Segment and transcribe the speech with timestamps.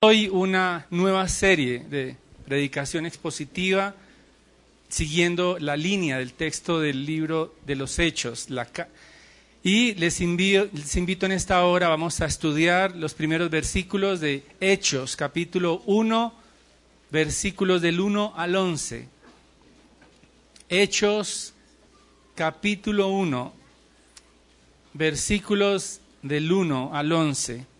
[0.00, 3.94] Hoy una nueva serie de predicación expositiva
[4.90, 8.48] siguiendo la línea del texto del libro de los Hechos.
[9.62, 15.16] y les, les invito en esta hora, vamos a estudiar los primeros versículos de Hechos,
[15.16, 16.34] capítulo 1,
[17.10, 19.08] versículos del 1 al 11.
[20.68, 21.54] Hechos,
[22.34, 23.54] capítulo 1,
[24.92, 27.75] versículos del 1 al 11.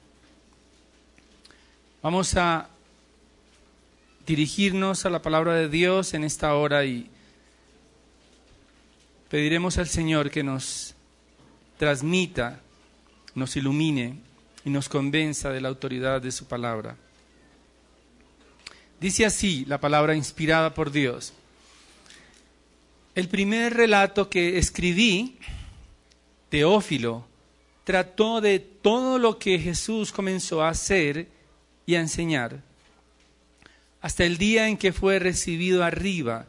[2.07, 2.68] Vamos a
[4.28, 7.10] dirigirnos a la palabra de Dios en esta hora y
[9.28, 10.95] pediremos al Señor que nos
[11.78, 12.61] transmita,
[13.34, 14.20] nos ilumine
[14.64, 16.97] y nos convenza de la autoridad de su palabra.
[19.00, 21.33] Dice así la palabra inspirada por Dios.
[23.16, 25.38] El primer relato que escribí,
[26.50, 27.27] Teófilo,
[27.83, 31.34] trató de todo lo que Jesús comenzó a hacer
[31.87, 32.61] y a enseñar,
[34.01, 36.47] hasta el día en que fue recibido arriba,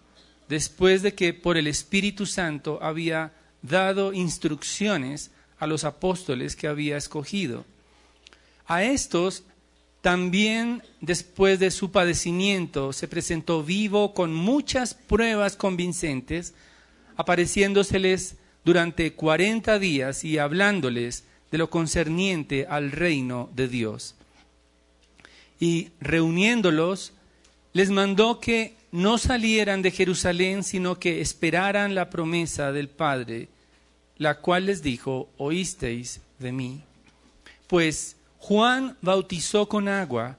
[0.49, 6.97] después de que por el Espíritu Santo había dado instrucciones a los apóstoles que había
[6.97, 7.65] escogido.
[8.65, 9.43] A estos
[10.01, 16.53] también después de su padecimiento se presentó vivo con muchas pruebas convincentes,
[17.15, 24.16] apareciéndoseles durante cuarenta días y hablándoles de lo concerniente al reino de Dios
[25.59, 27.13] y reuniéndolos,
[27.73, 33.49] les mandó que no salieran de Jerusalén, sino que esperaran la promesa del Padre,
[34.17, 36.81] la cual les dijo, oísteis de mí.
[37.67, 40.37] Pues Juan bautizó con agua,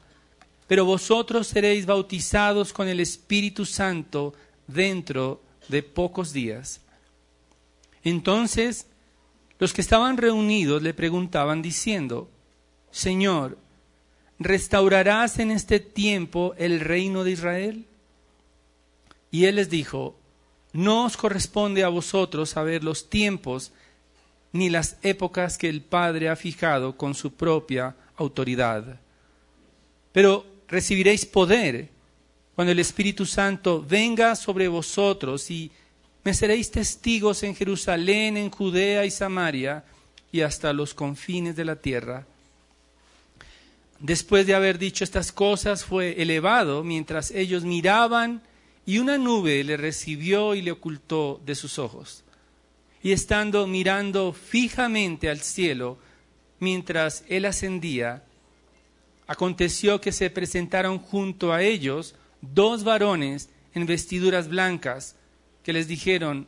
[0.66, 4.34] pero vosotros seréis bautizados con el Espíritu Santo
[4.66, 6.80] dentro de pocos días.
[8.02, 8.86] Entonces
[9.58, 12.30] los que estaban reunidos le preguntaban diciendo,
[12.90, 13.58] Señor,
[14.38, 17.84] ¿restaurarás en este tiempo el reino de Israel?
[19.30, 20.16] Y él les dijo,
[20.72, 23.72] no os corresponde a vosotros saber los tiempos
[24.52, 29.00] ni las épocas que el Padre ha fijado con su propia autoridad.
[30.12, 31.88] Pero recibiréis poder
[32.54, 35.70] cuando el Espíritu Santo venga sobre vosotros y
[36.24, 39.84] me seréis testigos en Jerusalén, en Judea y Samaria
[40.32, 42.26] y hasta los confines de la tierra.
[44.00, 48.42] Después de haber dicho estas cosas, fue elevado mientras ellos miraban
[48.86, 52.24] y una nube le recibió y le ocultó de sus ojos.
[53.02, 55.98] Y estando mirando fijamente al cielo,
[56.60, 58.24] mientras él ascendía,
[59.26, 65.16] aconteció que se presentaron junto a ellos dos varones en vestiduras blancas,
[65.62, 66.46] que les dijeron,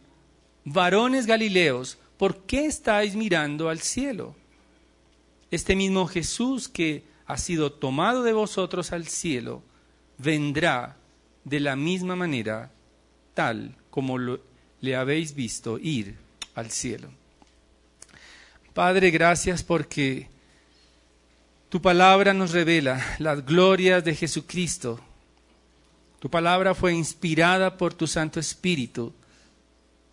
[0.64, 4.34] varones Galileos, ¿por qué estáis mirando al cielo?
[5.50, 9.62] Este mismo Jesús que ha sido tomado de vosotros al cielo,
[10.18, 10.96] vendrá
[11.44, 12.72] de la misma manera,
[13.34, 16.16] tal como le habéis visto ir
[16.56, 17.08] al cielo.
[18.74, 20.28] Padre, gracias porque
[21.68, 24.98] tu palabra nos revela las glorias de Jesucristo.
[26.18, 29.12] Tu palabra fue inspirada por tu Santo Espíritu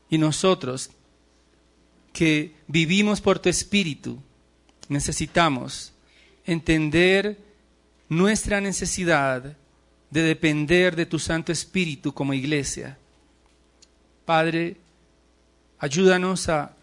[0.07, 0.91] y nosotros
[2.13, 4.22] que vivimos por tu Espíritu
[4.88, 5.94] necesitamos
[6.47, 7.38] entender
[8.09, 9.56] nuestra necesidad
[10.09, 12.97] de depender de tu Santo Espíritu como iglesia.
[14.25, 14.78] Padre,
[15.78, 16.74] ayúdanos a,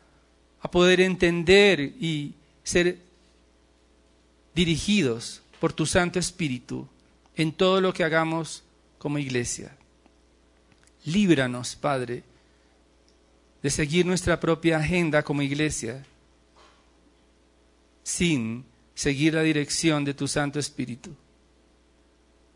[0.61, 2.99] a poder entender y ser
[4.55, 6.87] dirigidos por tu Santo Espíritu
[7.35, 8.63] en todo lo que hagamos
[8.99, 9.75] como iglesia.
[11.07, 12.23] Líbranos, Padre,
[13.63, 16.05] de seguir nuestra propia agenda como iglesia
[18.03, 21.15] sin seguir la dirección de tu Santo Espíritu.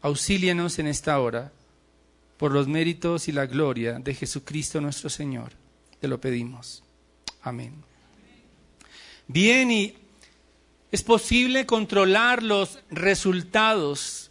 [0.00, 1.52] Auxílianos en esta hora
[2.36, 5.52] por los méritos y la gloria de Jesucristo nuestro Señor.
[6.00, 6.84] Te lo pedimos.
[7.42, 7.74] Amén.
[9.26, 9.94] Bien, y
[10.92, 14.30] es posible controlar los resultados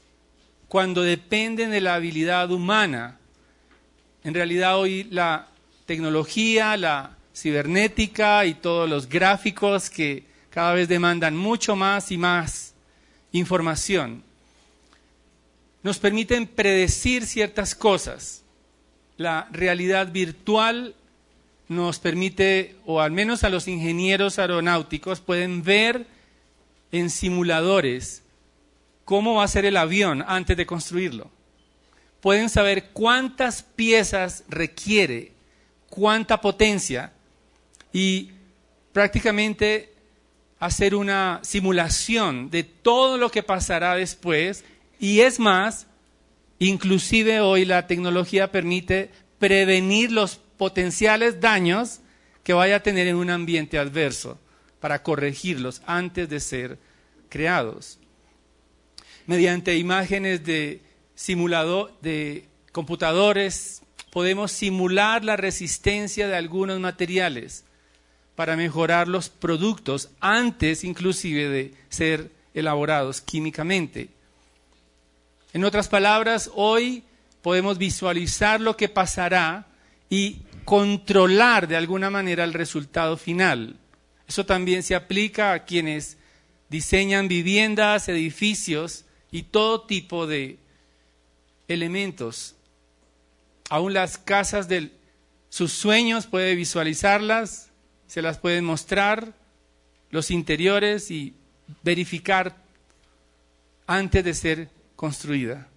[0.68, 3.20] cuando dependen de la habilidad humana.
[4.24, 5.50] En realidad hoy la
[5.86, 10.27] tecnología, la cibernética y todos los gráficos que
[10.58, 12.74] cada vez demandan mucho más y más
[13.32, 14.24] información.
[15.84, 18.42] Nos permiten predecir ciertas cosas.
[19.18, 20.96] La realidad virtual
[21.68, 26.08] nos permite, o al menos a los ingenieros aeronáuticos, pueden ver
[26.92, 28.24] en simuladores
[29.06, 31.30] cómo va a ser el avión antes de construirlo.
[32.20, 35.34] Pueden saber cuántas piezas requiere,
[35.92, 37.14] cuánta potencia
[37.94, 38.32] y
[38.92, 39.97] prácticamente
[40.60, 44.64] hacer una simulación de todo lo que pasará después
[45.00, 45.88] Y es más,
[46.60, 52.00] inclusive hoy la tecnología permite prevenir los potenciales daños
[52.44, 54.40] que vaya a tener en un ambiente adverso
[54.80, 56.80] para corregirlos antes de ser
[57.30, 58.00] creados.
[59.28, 60.82] Mediante imágenes de
[61.14, 63.82] simulador de computadores
[64.12, 67.66] podemos simular la resistencia de algunos materiales
[68.38, 74.10] para mejorar los productos antes inclusive de ser elaborados químicamente.
[75.54, 77.04] En otras palabras, hoy
[77.42, 79.66] podemos visualizar lo que pasará
[80.08, 83.76] y controlar de alguna manera el resultado final.
[84.28, 86.18] Eso también se aplica a quienes
[86.70, 90.60] diseñan viviendas, edificios y todo tipo de
[91.68, 92.54] elementos.
[93.72, 94.92] Aún las casas de
[95.50, 97.67] sus sueños puede visualizarlas,
[98.08, 99.34] se las pueden mostrar,
[100.10, 101.34] los interiores y
[101.84, 102.56] verificar
[103.86, 105.68] antes de ser construida.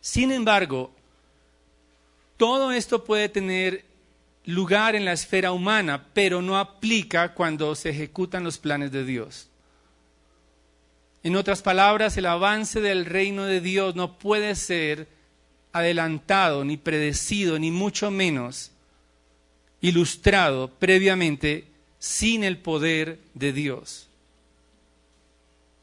[0.00, 0.92] Sin embargo,
[2.36, 3.84] todo esto puede tener
[4.46, 9.48] lugar en la esfera humana, pero no aplica cuando se ejecutan los planes de Dios.
[11.22, 15.06] En otras palabras, el avance del reino de Dios no puede ser
[15.72, 18.72] adelantado, ni predecido, ni mucho menos
[19.80, 21.64] ilustrado previamente
[21.98, 24.08] sin el poder de Dios.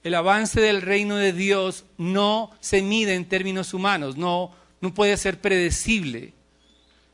[0.04, 5.18] El avance del reino de Dios no se mide en términos humanos, no, no puede
[5.18, 6.34] ser predecible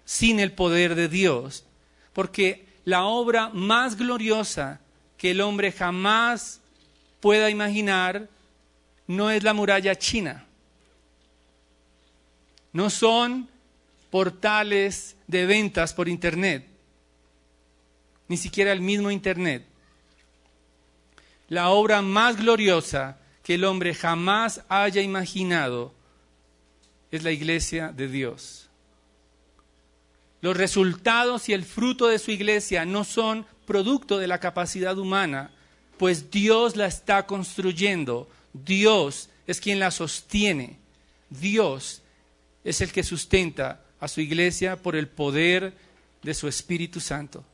[0.05, 1.65] sin el poder de Dios,
[2.13, 4.81] porque la obra más gloriosa
[5.17, 6.59] que el hombre jamás
[7.19, 8.27] pueda imaginar
[9.07, 10.45] no es la muralla china,
[12.73, 13.49] no son
[14.09, 16.72] portales de ventas por Internet,
[18.27, 19.65] ni siquiera el mismo Internet.
[21.49, 25.93] La obra más gloriosa que el hombre jamás haya imaginado
[27.11, 28.69] es la iglesia de Dios.
[30.41, 35.51] Los resultados y el fruto de su iglesia no son producto de la capacidad humana,
[35.97, 38.27] pues Dios la está construyendo.
[38.51, 40.79] Dios es quien la sostiene.
[41.29, 42.01] Dios
[42.63, 45.73] es el que sustenta a su iglesia por el poder
[46.23, 47.45] de su Espíritu Santo.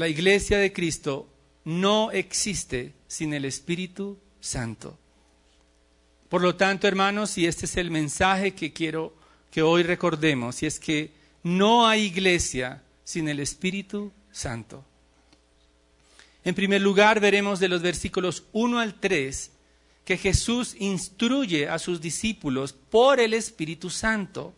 [0.00, 1.28] La iglesia de Cristo
[1.62, 4.98] no existe sin el Espíritu Santo.
[6.30, 9.14] Por lo tanto, hermanos, y este es el mensaje que quiero
[9.50, 11.10] que hoy recordemos, y es que
[11.42, 14.82] no hay iglesia sin el Espíritu Santo.
[16.44, 19.50] En primer lugar, veremos de los versículos 1 al 3
[20.06, 24.54] que Jesús instruye a sus discípulos por el Espíritu Santo.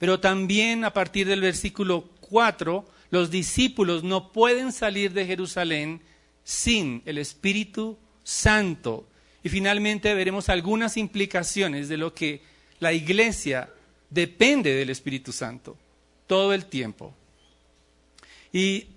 [0.00, 6.00] Pero también a partir del versículo 4, los discípulos no pueden salir de Jerusalén
[6.42, 9.06] sin el Espíritu Santo.
[9.44, 12.42] Y finalmente veremos algunas implicaciones de lo que
[12.80, 13.70] la iglesia
[14.10, 15.76] depende del Espíritu Santo
[16.26, 17.14] todo el tiempo.
[18.52, 18.88] Y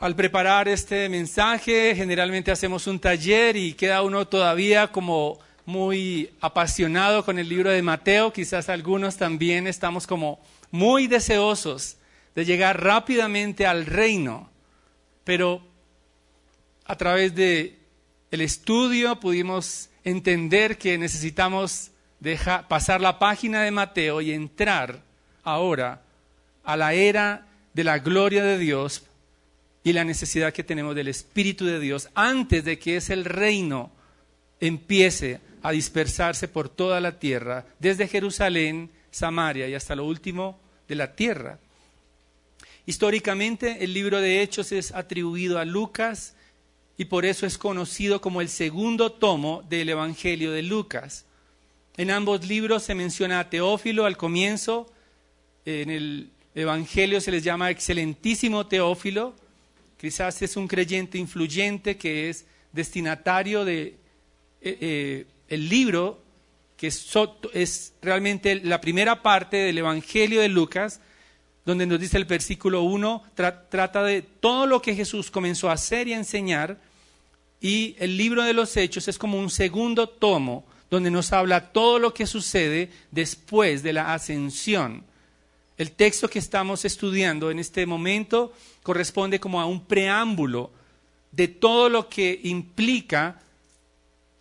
[0.00, 7.24] al preparar este mensaje, generalmente hacemos un taller y queda uno todavía como muy apasionado
[7.24, 8.32] con el libro de Mateo.
[8.32, 10.40] Quizás algunos también estamos como
[10.72, 11.97] muy deseosos
[12.34, 14.50] de llegar rápidamente al reino.
[15.24, 15.62] Pero
[16.84, 17.78] a través de
[18.30, 25.02] el estudio pudimos entender que necesitamos dejar, pasar la página de Mateo y entrar
[25.42, 26.02] ahora
[26.64, 29.04] a la era de la gloria de Dios
[29.84, 33.90] y la necesidad que tenemos del Espíritu de Dios antes de que ese reino
[34.60, 40.94] empiece a dispersarse por toda la tierra, desde Jerusalén, Samaria y hasta lo último de
[40.94, 41.58] la tierra.
[42.88, 46.34] Históricamente el libro de Hechos es atribuido a Lucas
[46.96, 51.26] y por eso es conocido como el segundo tomo del Evangelio de Lucas.
[51.98, 54.90] En ambos libros se menciona a Teófilo al comienzo,
[55.66, 59.34] en el Evangelio se les llama excelentísimo Teófilo,
[59.98, 63.96] quizás es un creyente influyente que es destinatario de eh,
[64.62, 66.22] eh, el libro
[66.78, 71.02] que es, realmente la primera parte del Evangelio de Lucas,
[71.68, 76.08] donde nos dice el versículo 1, trata de todo lo que Jesús comenzó a hacer
[76.08, 76.80] y a enseñar,
[77.60, 81.98] y el libro de los Hechos es como un segundo tomo, donde nos habla todo
[81.98, 85.04] lo que sucede después de la ascensión.
[85.76, 90.70] El texto que estamos estudiando en este momento corresponde como a un preámbulo
[91.32, 93.42] de todo lo que implica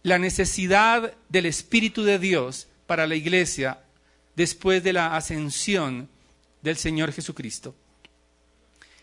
[0.02, 3.80] la necesidad del Espíritu de Dios para la iglesia
[4.38, 6.08] después de la ascensión
[6.68, 7.74] del Señor Jesucristo.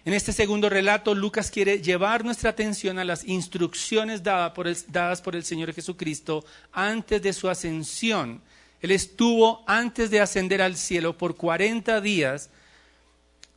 [0.04, 4.76] En este segundo relato, Lucas quiere llevar nuestra atención a las instrucciones dadas por el,
[4.88, 8.42] dadas por el Señor Jesucristo antes de su ascensión.
[8.82, 12.50] Él estuvo antes de ascender al cielo por 40 días,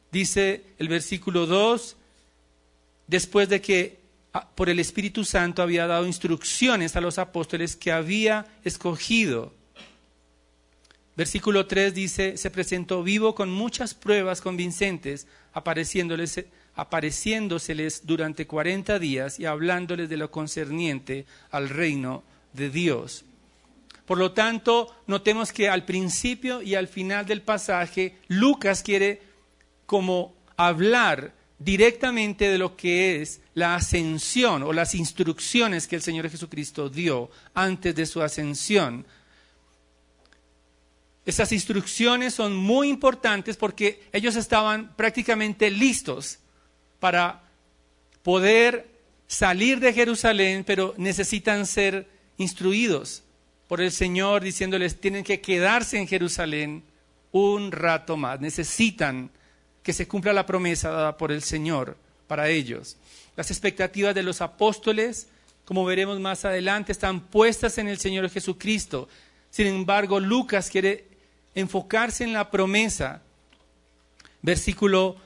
[0.10, 1.98] dice el versículo 2,
[3.08, 4.00] después de que
[4.32, 9.54] ah, por el Espíritu Santo había dado instrucciones a los apóstoles que había escogido.
[11.18, 16.46] Versículo 3 dice, se presentó vivo con muchas pruebas convincentes, apareciéndoles,
[16.76, 23.26] apareciéndoseles durante 40 días y hablándoles de lo concerniente al reino de Dios.
[24.06, 29.20] Por lo tanto, notemos que al principio y al final del pasaje, Lucas quiere
[29.88, 36.30] como hablar directamente de lo que es la ascensión o las instrucciones que el Señor
[36.30, 39.04] Jesucristo dio antes de su ascensión
[41.28, 46.40] esas instrucciones son muy importantes porque ellos estaban prácticamente listos
[47.02, 47.44] para
[48.24, 48.88] poder
[49.28, 52.08] salir de Jerusalén, pero necesitan ser
[52.38, 53.24] instruidos
[53.68, 56.84] por el Señor diciéndoles tienen que quedarse en Jerusalén
[57.34, 58.40] un rato más.
[58.40, 59.30] Necesitan
[59.84, 62.96] que se cumpla la promesa dada por el Señor para ellos.
[63.36, 65.28] Las expectativas de los apóstoles,
[65.66, 69.10] como veremos más adelante, están puestas en el Señor Jesucristo.
[69.50, 71.17] Sin embargo, Lucas quiere
[71.60, 73.22] enfocarse en la promesa.
[74.42, 75.18] Versículo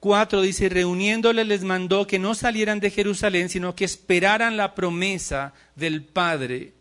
[0.00, 5.54] 4 dice, reuniéndole les mandó que no salieran de Jerusalén, sino que esperaran la promesa
[5.76, 6.72] del Padre.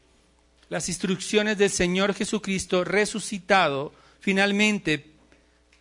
[0.70, 5.12] Las instrucciones del Señor Jesucristo resucitado finalmente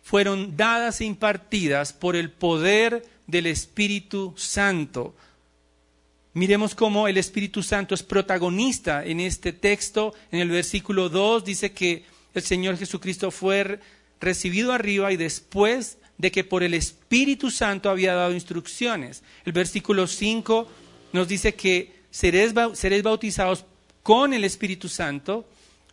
[0.03, 5.15] fueron dadas e impartidas por el poder del Espíritu Santo.
[6.33, 10.13] Miremos cómo el Espíritu Santo es protagonista en este texto.
[10.31, 13.79] En el versículo 2 dice que el Señor Jesucristo fue
[14.19, 19.23] recibido arriba y después de que por el Espíritu Santo había dado instrucciones.
[19.43, 20.67] El versículo 5
[21.13, 23.65] nos dice que seréis, bautizados
[24.03, 25.47] con el Espíritu Santo.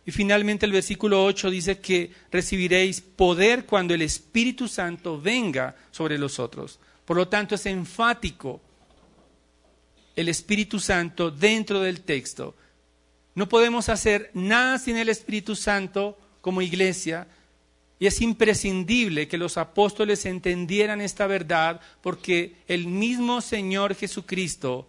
[0.05, 6.17] Y finalmente el versículo 8 dice que recibiréis poder cuando el Espíritu Santo venga sobre
[6.17, 6.79] los otros.
[7.05, 8.61] Por lo tanto, es enfático
[10.15, 12.55] el Espíritu Santo dentro del texto.
[13.33, 17.27] No podemos hacer nada sin el Espíritu Santo como iglesia
[17.99, 24.87] y es imprescindible que los apóstoles entendieran esta verdad porque el mismo Señor Jesucristo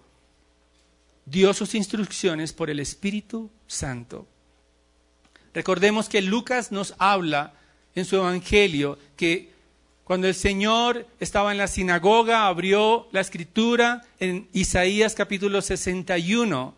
[1.26, 4.28] dio sus instrucciones por el Espíritu Santo.
[5.52, 7.54] Recordemos que Lucas nos habla
[7.96, 9.50] en su Evangelio que
[10.04, 16.74] cuando el Señor estaba en la sinagoga abrió la escritura en Isaías capítulo 61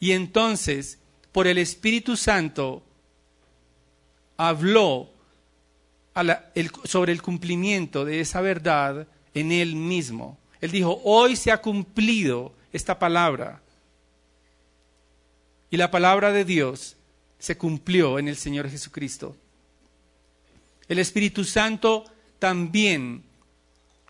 [0.00, 0.98] y entonces
[1.32, 2.82] por el Espíritu Santo
[4.38, 5.10] habló
[6.84, 10.38] sobre el cumplimiento de esa verdad en él mismo.
[10.60, 13.60] Él dijo, hoy se ha cumplido esta palabra.
[15.70, 16.96] Y la palabra de Dios
[17.38, 19.36] se cumplió en el Señor Jesucristo.
[20.88, 22.04] El Espíritu Santo
[22.38, 23.22] también,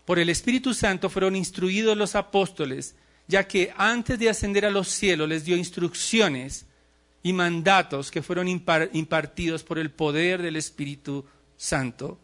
[0.05, 2.95] por el Espíritu Santo fueron instruidos los apóstoles,
[3.27, 6.65] ya que antes de ascender a los cielos les dio instrucciones
[7.21, 11.25] y mandatos que fueron impartidos por el poder del Espíritu
[11.57, 12.17] Santo.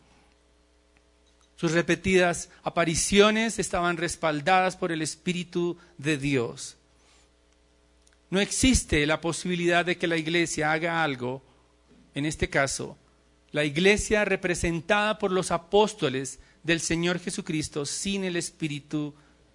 [1.58, 6.78] Sus repetidas apariciones estaban respaldadas por el Espíritu de Dios.
[8.30, 11.42] No existe la posibilidad de que la iglesia haga algo,
[12.14, 12.98] en este caso,
[13.52, 19.14] la iglesia representada por los apóstoles del Señor Jesucristo sin el Espíritu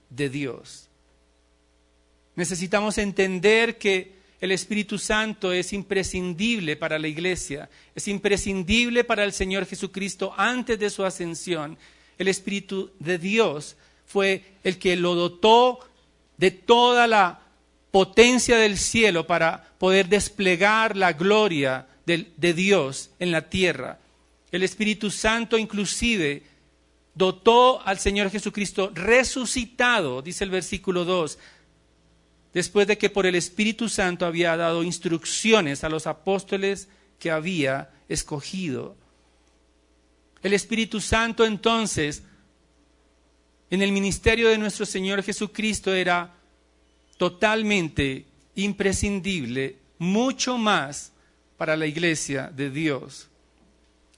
[0.09, 0.89] de Dios.
[2.37, 9.33] Necesitamos entender que el Espíritu Santo es imprescindible para la iglesia, es imprescindible para el
[9.33, 11.77] Señor Jesucristo antes de su ascensión.
[12.17, 15.81] El Espíritu de Dios fue el que lo dotó
[16.39, 17.41] de toda la
[17.91, 23.99] potencia del cielo para poder desplegar la gloria de, Dios en la tierra.
[24.51, 26.43] El Espíritu Santo inclusive
[27.15, 31.39] dotó al Señor Jesucristo resucitado, dice el versículo 2,
[32.53, 36.89] después de que por el Espíritu Santo había dado instrucciones a los apóstoles
[37.19, 38.97] que había escogido.
[40.43, 42.23] El Espíritu Santo entonces,
[43.71, 46.35] en el ministerio de nuestro Señor Jesucristo, era
[47.19, 51.13] totalmente imprescindible, mucho más
[51.57, 53.29] para la iglesia de Dios.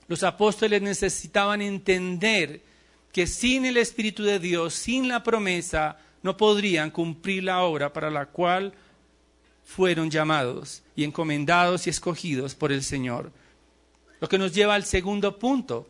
[0.07, 2.61] Los apóstoles necesitaban entender
[3.11, 8.09] que sin el Espíritu de Dios, sin la promesa, no podrían cumplir la obra para
[8.09, 8.73] la cual
[9.63, 13.31] fueron llamados y encomendados y escogidos por el Señor.
[14.19, 15.87] Lo que nos lleva al segundo punto.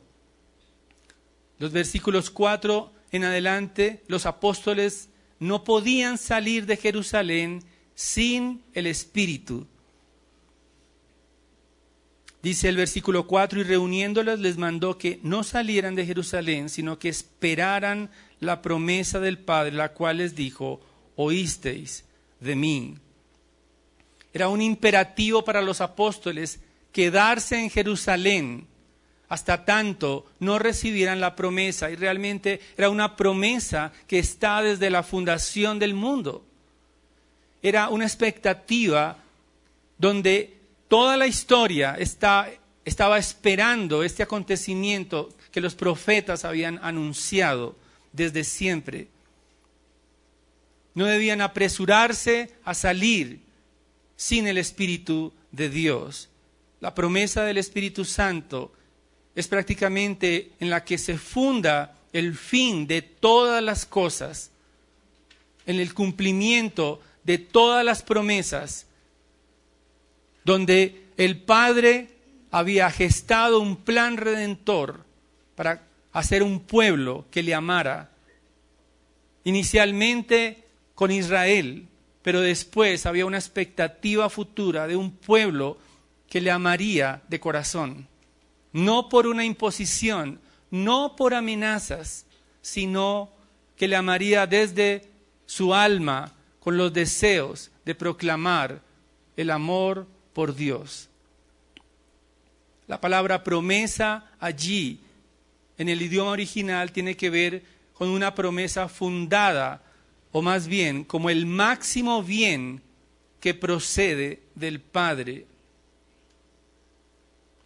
[1.59, 5.09] Los versículos 4 en adelante los apóstoles
[5.39, 7.63] no podían salir de Jerusalén
[7.93, 9.67] sin el Espíritu.
[12.43, 17.07] Dice el versículo 4, y reuniéndolas les mandó que no salieran de Jerusalén, sino que
[17.07, 20.81] esperaran la promesa del Padre, la cual les dijo,
[21.15, 22.03] oísteis
[22.41, 22.95] de mí.
[24.33, 26.59] Era un imperativo para los apóstoles
[26.91, 28.67] quedarse en Jerusalén
[29.33, 31.89] hasta tanto no recibieran la promesa.
[31.89, 36.45] Y realmente era una promesa que está desde la fundación del mundo.
[37.63, 39.17] Era una expectativa
[39.97, 40.62] donde
[40.93, 42.51] toda la historia está,
[42.85, 47.75] estaba esperando este acontecimiento que los profetas habían anunciado
[48.11, 49.07] desde siempre.
[50.93, 53.39] No debían apresurarse a salir
[54.15, 56.29] sin el Espíritu de Dios.
[56.79, 58.71] La promesa del Espíritu Santo
[59.33, 64.51] es prácticamente en la que se funda el fin de todas las cosas,
[65.65, 68.85] en el cumplimiento de todas las promesas
[70.45, 72.09] donde el Padre
[72.51, 75.05] había gestado un plan redentor
[75.55, 78.11] para hacer un pueblo que le amara.
[79.43, 80.63] Inicialmente
[80.95, 81.87] con Israel,
[82.21, 85.77] pero después había una expectativa futura de un pueblo
[86.29, 88.07] que le amaría de corazón.
[88.71, 90.39] No por una imposición,
[90.71, 92.25] no por amenazas,
[92.61, 93.31] sino
[93.75, 95.09] que le amaría desde
[95.45, 98.81] su alma con los deseos de proclamar
[99.35, 101.09] el amor por Dios.
[102.87, 104.99] La palabra promesa allí,
[105.77, 107.63] en el idioma original, tiene que ver
[107.93, 109.81] con una promesa fundada,
[110.31, 112.81] o más bien como el máximo bien
[113.39, 115.45] que procede del Padre.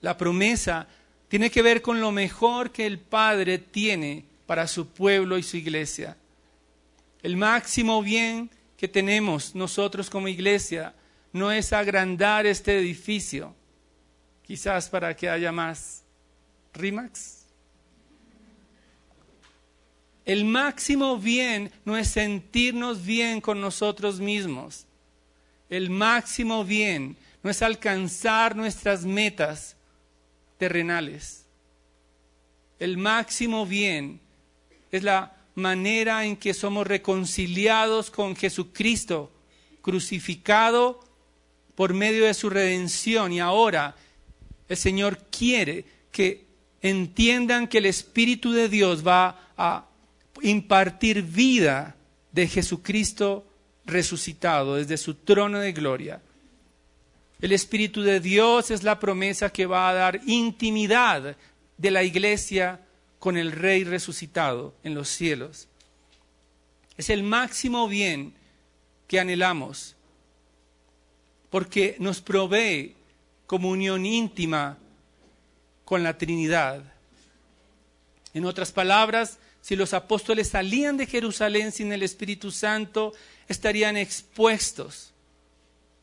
[0.01, 0.87] La promesa
[1.27, 5.57] tiene que ver con lo mejor que el Padre tiene para su pueblo y su
[5.57, 6.17] iglesia.
[7.23, 10.93] El máximo bien que tenemos nosotros como iglesia
[11.37, 13.55] no es agrandar este edificio,
[14.43, 16.03] quizás para que haya más
[16.73, 17.45] RIMAX.
[20.25, 24.85] El máximo bien no es sentirnos bien con nosotros mismos.
[25.69, 29.77] El máximo bien no es alcanzar nuestras metas
[30.57, 31.45] terrenales.
[32.77, 34.19] El máximo bien
[34.91, 39.31] es la manera en que somos reconciliados con Jesucristo,
[39.81, 41.06] crucificado
[41.77, 43.95] por medio de su redención y ahora
[44.67, 46.47] el Señor quiere que
[46.81, 49.85] entiendan que el Espíritu de Dios va a
[50.41, 51.95] impartir vida
[52.31, 53.45] de Jesucristo
[53.85, 56.19] resucitado desde su trono de gloria.
[57.39, 61.37] El Espíritu de Dios es la promesa que va a dar intimidad
[61.77, 62.81] de la iglesia
[63.19, 65.67] con el Rey resucitado en los cielos.
[66.97, 68.33] Es el máximo bien
[69.07, 69.96] que anhelamos
[71.49, 72.95] porque nos provee
[73.45, 74.77] comunión íntima
[75.85, 76.83] con la Trinidad.
[78.33, 83.13] En otras palabras, si los apóstoles salían de Jerusalén sin el Espíritu Santo,
[83.47, 85.11] estarían expuestos,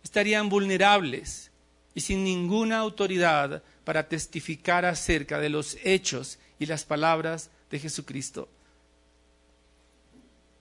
[0.03, 1.51] estarían vulnerables
[1.95, 8.49] y sin ninguna autoridad para testificar acerca de los hechos y las palabras de Jesucristo.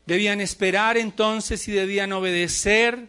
[0.05, 3.07] Debían esperar entonces y debían obedecer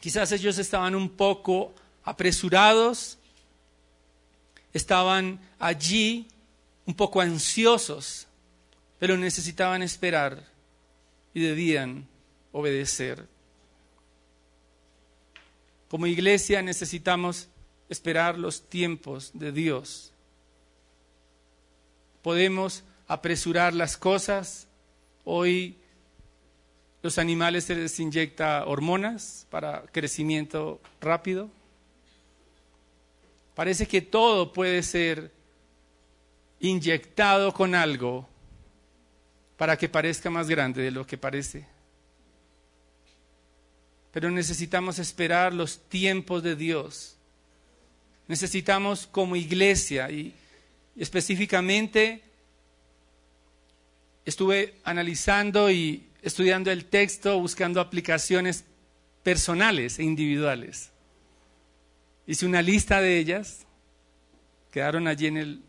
[0.00, 3.18] Quizás ellos estaban un poco apresurados,
[4.72, 6.26] estaban allí
[6.86, 8.26] un poco ansiosos,
[8.98, 10.44] pero necesitaban esperar
[11.34, 12.08] y debían
[12.52, 13.26] obedecer.
[15.88, 17.48] Como iglesia necesitamos
[17.88, 20.12] esperar los tiempos de Dios.
[22.22, 24.68] Podemos apresurar las cosas.
[25.24, 25.79] Hoy
[27.02, 31.50] los animales se les inyecta hormonas para crecimiento rápido.
[33.54, 35.32] Parece que todo puede ser
[36.60, 38.28] inyectado con algo
[39.56, 41.66] para que parezca más grande de lo que parece.
[44.12, 47.16] Pero necesitamos esperar los tiempos de Dios.
[48.28, 50.34] Necesitamos como iglesia y
[50.96, 52.22] específicamente
[54.24, 58.64] estuve analizando y estudiando el texto, buscando aplicaciones
[59.22, 60.90] personales e individuales.
[62.26, 63.66] Hice una lista de ellas,
[64.70, 65.62] quedaron allí en, el,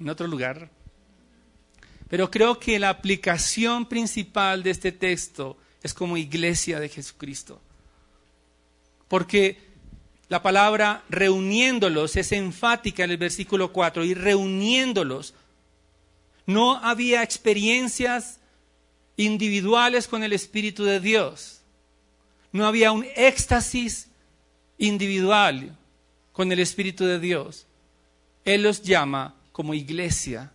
[0.00, 0.70] en otro lugar.
[2.08, 7.60] Pero creo que la aplicación principal de este texto es como iglesia de Jesucristo.
[9.08, 9.58] Porque
[10.28, 15.34] la palabra reuniéndolos es enfática en el versículo 4 y reuniéndolos
[16.46, 18.37] no había experiencias
[19.18, 21.60] individuales con el Espíritu de Dios.
[22.52, 24.08] No había un éxtasis
[24.78, 25.76] individual
[26.32, 27.66] con el Espíritu de Dios.
[28.44, 30.52] Él los llama como iglesia,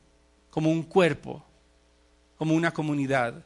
[0.49, 1.45] como un cuerpo,
[2.38, 3.43] como una comunidad.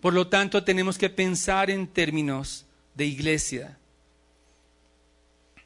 [0.00, 3.78] Por lo tanto, tenemos que pensar en términos de iglesia.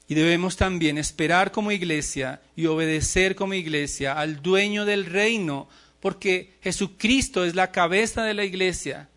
[0.06, 5.66] Y debemos también esperar como iglesia y obedecer como iglesia al dueño del reino,
[6.04, 9.08] porque Jesucristo es la cabeza de la iglesia.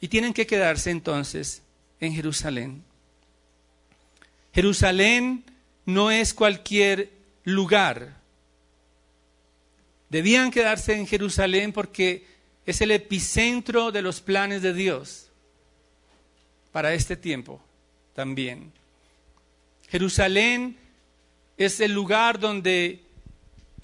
[0.00, 1.60] Y tienen que quedarse entonces
[2.00, 2.82] en Jerusalén.
[4.54, 5.44] Jerusalén
[5.84, 7.10] no es cualquier
[7.44, 8.16] lugar.
[10.08, 12.24] Debían quedarse en Jerusalén porque
[12.64, 15.28] es el epicentro de los planes de Dios
[16.72, 17.60] para este tiempo
[18.14, 18.72] también.
[19.90, 20.78] Jerusalén
[21.58, 23.11] es el lugar donde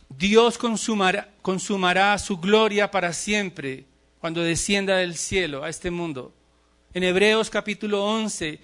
[0.09, 3.85] Dios consumará, consumará, su gloria para siempre
[4.21, 6.33] cuando descienda del cielo a este mundo.
[6.95, 8.61] En Hebreos capítulo 11,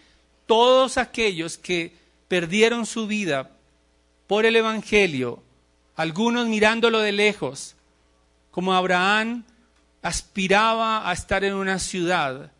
[0.46, 1.92] todos aquellos que
[2.28, 3.50] perdieron su vida
[4.26, 5.42] por el Evangelio,
[5.96, 7.76] algunos mirándolo de lejos,
[8.50, 9.44] como Abraham
[10.02, 12.50] aspiraba a estar en una ciudad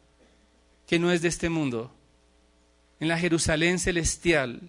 [0.87, 1.91] que no es de este mundo
[3.01, 4.61] en la Jerusalén celestial.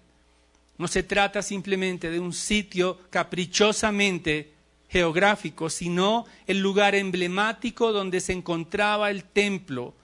[0.78, 4.52] No se trata simplemente de un sitio caprichosamente
[4.88, 9.94] geográfico, sino el lugar emblemático donde se encontraba el templo.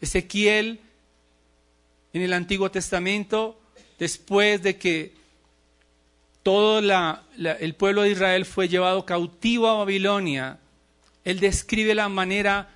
[0.00, 0.80] Ezequiel
[2.12, 3.60] en el Antiguo Testamento,
[3.98, 5.12] después de que
[6.42, 10.58] todo el pueblo de Israel fue llevado cautivo a Babilonia,
[11.24, 12.74] él describe la manera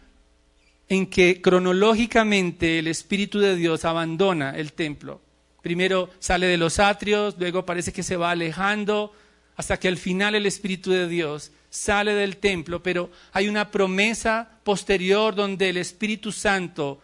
[0.88, 5.20] en que cronológicamente el Espíritu de Dios abandona el templo.
[5.64, 9.14] Primero sale de los atrios, luego parece que se va alejando,
[9.57, 14.59] hasta que al final el Espíritu de Dios sale del templo, pero hay una promesa
[14.62, 17.00] posterior donde el Espíritu Santo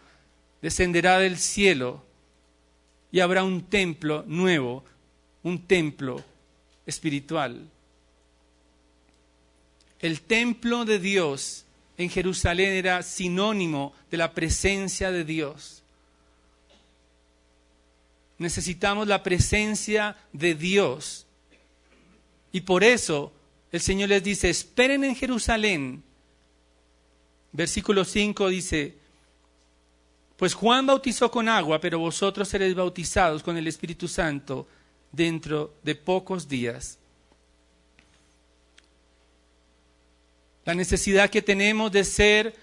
[0.61, 2.05] descenderá del cielo
[3.11, 4.85] y habrá un templo nuevo,
[5.41, 6.23] un templo
[6.85, 7.67] espiritual.
[9.99, 11.65] El templo de Dios
[11.97, 15.80] en Jerusalén era sinónimo de la presencia de Dios.
[18.41, 21.27] Necesitamos la presencia de Dios.
[22.51, 23.31] Y por eso
[23.71, 26.03] el Señor les dice, esperen en Jerusalén.
[27.51, 28.97] Versículo 5 dice,
[30.37, 34.67] pues Juan bautizó con agua, pero vosotros seréis bautizados con el Espíritu Santo
[35.11, 36.97] dentro de pocos días.
[40.63, 42.55] la necesidad que tenemos de ser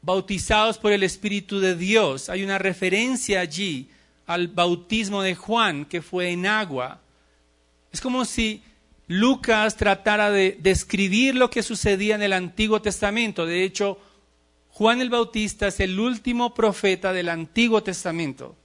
[0.00, 2.28] bautizados por el Espíritu de Dios.
[2.28, 3.90] Hay una referencia allí
[4.26, 7.00] al bautismo de Juan, que fue en agua.
[7.92, 8.62] Es como si
[9.06, 13.44] Lucas tratara de describir lo que sucedía en el Antiguo Testamento.
[13.46, 13.98] De hecho,
[14.70, 18.56] Juan el Bautista es el último profeta del Antiguo Testamento.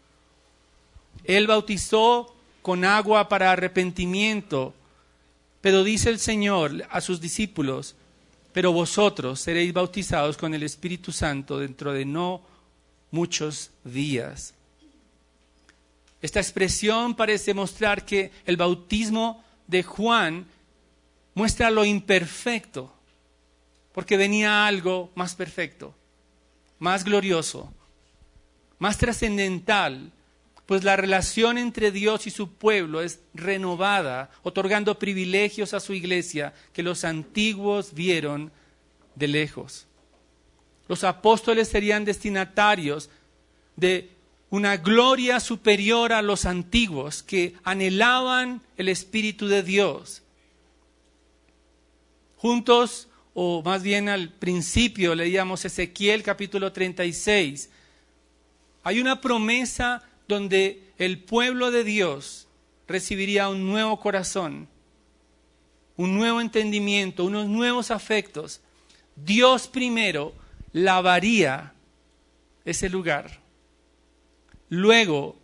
[1.24, 4.74] Él bautizó con agua para arrepentimiento,
[5.62, 7.96] pero dice el Señor a sus discípulos,
[8.54, 12.42] pero vosotros seréis bautizados con el Espíritu Santo dentro de no
[13.12, 14.54] muchos días.
[16.22, 20.46] Esta expresión parece mostrar que el bautismo de Juan
[21.34, 22.94] muestra lo imperfecto,
[23.94, 25.96] porque venía algo más perfecto,
[26.78, 27.74] más glorioso,
[28.80, 30.12] más trascendental,
[30.66, 36.54] pues la relación entre Dios y su pueblo es renovada, otorgando privilegios a su iglesia
[36.74, 38.52] que los antiguos vieron
[39.16, 39.88] de lejos.
[40.88, 43.10] Los apóstoles serían destinatarios
[43.76, 44.12] de
[44.50, 50.24] una gloria superior a los antiguos que anhelaban el Espíritu de Dios.
[52.38, 57.70] Juntos, o más bien al principio, leíamos Ezequiel capítulo 36,
[58.84, 62.48] hay una promesa donde el pueblo de Dios
[62.88, 64.68] recibiría un nuevo corazón,
[65.96, 68.62] un nuevo entendimiento, unos nuevos afectos.
[69.16, 70.34] Dios primero
[70.72, 71.74] lavaría
[72.66, 73.39] ese lugar,
[74.70, 75.38] luego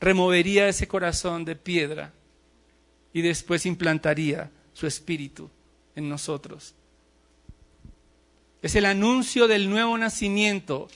[0.00, 2.12] removería ese corazón de piedra
[3.12, 5.50] y después implantaría su espíritu
[5.94, 6.74] en nosotros.
[8.62, 10.88] Es el anuncio del nuevo nacimiento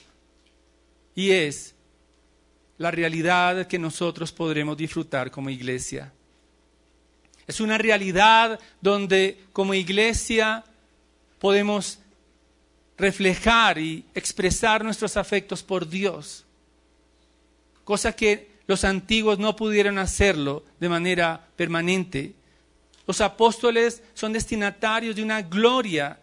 [1.15, 1.75] y es
[2.77, 6.11] la realidad que nosotros podremos disfrutar como iglesia.
[7.47, 10.63] Es una realidad donde como iglesia
[11.39, 11.99] podemos
[12.97, 16.44] reflejar y expresar nuestros afectos por Dios,
[17.85, 22.33] cosa que los antiguos no pudieron hacerlo de manera permanente.
[23.07, 26.19] Los apóstoles son destinatarios de una gloria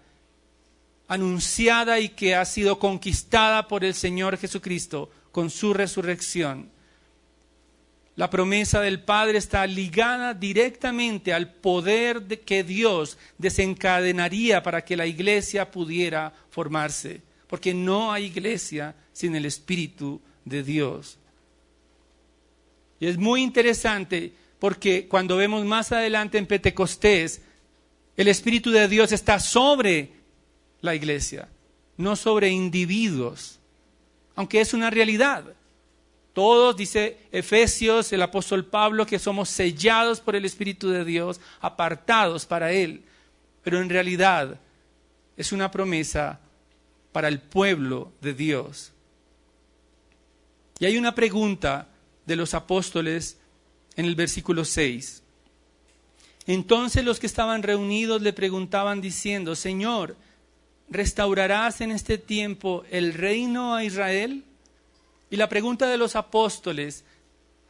[1.09, 6.71] anunciada y que ha sido conquistada por el Señor Jesucristo con su resurrección.
[8.17, 14.97] La promesa del Padre está ligada directamente al poder de que Dios desencadenaría para que
[14.97, 21.19] la iglesia pudiera formarse, porque no hay iglesia sin el Espíritu de Dios.
[23.03, 27.43] Y es muy interesante porque cuando vemos más adelante en Pentecostés,
[28.17, 30.13] el Espíritu de Dios está sobre
[30.83, 31.49] la iglesia,
[31.97, 33.59] no sobre individuos,
[34.37, 35.47] aunque es una realidad.
[36.33, 42.47] Todos, dice Efesios, el apóstol Pablo, que somos sellados por el Espíritu de Dios, apartados
[42.47, 43.03] para Él.
[43.65, 44.61] Pero en realidad
[45.37, 46.39] es una promesa
[47.11, 48.93] para el pueblo de Dios.
[50.79, 51.89] Y hay una pregunta
[52.27, 53.39] de los apóstoles
[53.97, 55.23] en el versículo 6.
[56.47, 60.17] Entonces los que estaban reunidos le preguntaban diciendo, Señor,
[60.89, 64.45] ¿restaurarás en este tiempo el reino a Israel?
[65.31, 67.05] Y la pregunta de los apóstoles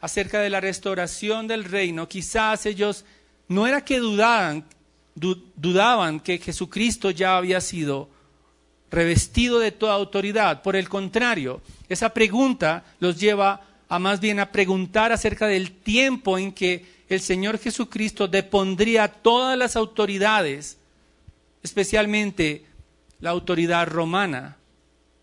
[0.01, 3.05] acerca de la restauración del reino, quizás ellos
[3.47, 4.65] no era que dudaban,
[5.15, 8.09] dudaban que Jesucristo ya había sido
[8.91, 10.61] revestido de toda autoridad.
[10.61, 16.37] Por el contrario, esa pregunta los lleva a más bien a preguntar acerca del tiempo
[16.37, 20.77] en que el Señor Jesucristo depondría todas las autoridades,
[21.61, 22.65] especialmente
[23.19, 24.57] la autoridad romana,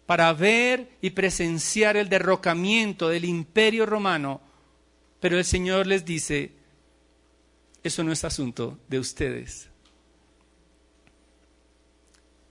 [0.06, 4.40] para ver y presenciar el derrocamiento del imperio romano,
[5.20, 6.52] pero el Señor les dice,
[7.82, 9.68] eso no es asunto de ustedes.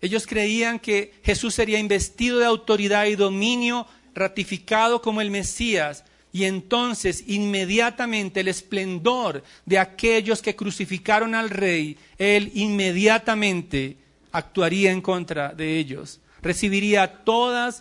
[0.01, 6.43] Ellos creían que Jesús sería investido de autoridad y dominio, ratificado como el Mesías, y
[6.45, 13.97] entonces inmediatamente el esplendor de aquellos que crucificaron al rey, él inmediatamente
[14.31, 17.73] actuaría en contra de ellos recibiría toda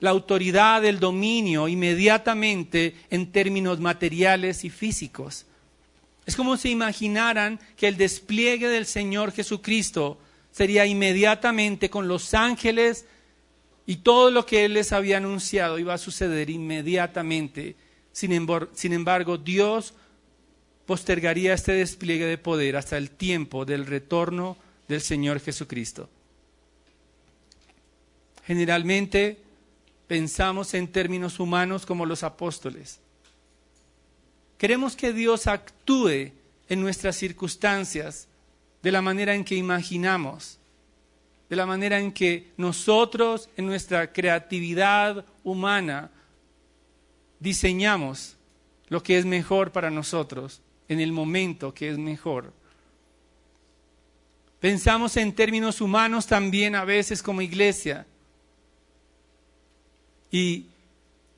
[0.00, 5.46] la autoridad del dominio inmediatamente en términos materiales y físicos.
[6.24, 10.18] Es como si imaginaran que el despliegue del Señor Jesucristo
[10.52, 13.06] sería inmediatamente con los ángeles
[13.88, 17.74] y todo lo que Él les había anunciado iba a suceder inmediatamente.
[18.12, 18.32] Sin
[18.92, 19.94] embargo, Dios
[20.84, 26.10] postergaría este despliegue de poder hasta el tiempo del retorno del Señor Jesucristo.
[28.46, 29.38] Generalmente
[30.06, 33.00] pensamos en términos humanos como los apóstoles.
[34.58, 36.32] Queremos que Dios actúe
[36.68, 38.28] en nuestras circunstancias
[38.82, 40.57] de la manera en que imaginamos,
[41.48, 46.10] de la manera en que nosotros, en nuestra creatividad humana,
[47.40, 48.36] diseñamos
[48.88, 52.52] lo que es mejor para nosotros en el momento que es mejor.
[54.60, 58.06] Pensamos en términos humanos también a veces como iglesia.
[60.30, 60.66] Y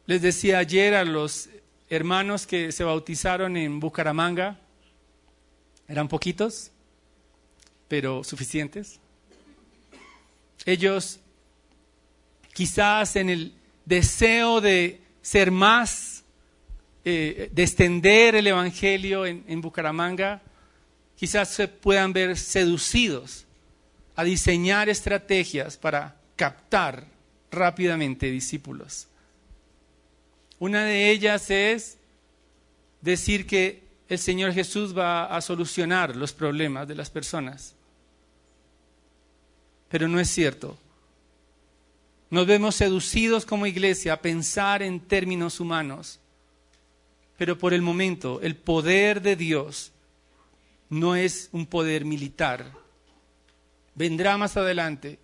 [0.07, 1.51] les decía ayer a los
[1.89, 4.59] hermanos que se bautizaron en Bucaramanga,
[5.87, 6.71] eran poquitos,
[7.89, 9.01] pero suficientes.
[10.65, 11.21] Ellos
[12.53, 16.25] quizás en el deseo de ser más,
[17.05, 20.43] eh, de extender el Evangelio en, en Bucaramanga,
[21.17, 23.47] quizás se puedan ver seducidos
[24.17, 27.07] a diseñar estrategias para captar
[27.51, 29.09] rápidamente discípulos.
[30.59, 31.99] Una de ellas es
[33.01, 37.75] decir que el Señor Jesús va a solucionar los problemas de las personas.
[39.91, 40.79] Pero no es cierto.
[42.31, 46.21] Nos vemos seducidos como iglesia a pensar en términos humanos.
[47.37, 49.93] Pero por el momento, el poder de Dios
[50.89, 52.73] no es un poder militar.
[53.97, 55.19] Vendrá más adelante.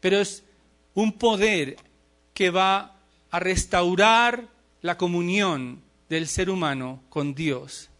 [0.00, 0.44] Pero es
[0.94, 1.76] un poder
[2.32, 2.96] que va
[3.30, 4.48] a restaurar
[4.82, 7.90] la comunión del ser humano con Dios.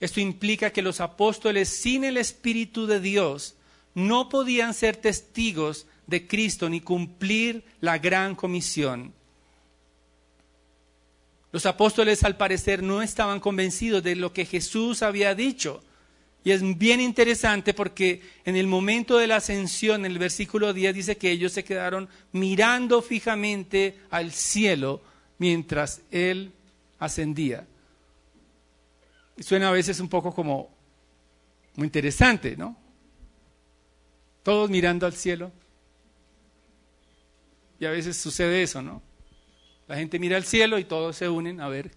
[0.00, 3.56] Esto implica que los apóstoles sin el Espíritu de Dios
[3.94, 9.12] no podían ser testigos de Cristo ni cumplir la gran comisión.
[11.52, 15.82] Los apóstoles al parecer no estaban convencidos de lo que Jesús había dicho
[16.44, 20.94] y es bien interesante porque en el momento de la ascensión, en el versículo 10
[20.94, 25.02] dice que ellos se quedaron mirando fijamente al cielo
[25.38, 26.52] mientras Él
[26.98, 27.66] ascendía.
[29.38, 30.68] suena a veces un poco como
[31.76, 32.76] muy interesante, ¿no?
[34.42, 35.52] Todos mirando al cielo.
[37.78, 39.02] Y a veces sucede eso, ¿no?
[39.88, 41.90] La gente mira al cielo y todos se unen a ver.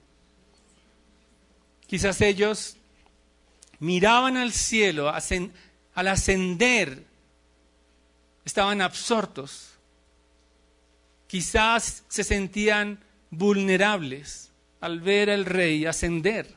[1.88, 2.78] Quizás ellos
[3.80, 7.06] miraban al cielo al ascender,
[8.44, 9.72] estaban absortos.
[11.28, 16.56] Quizás se sentían vulnerables al ver al rey ascender.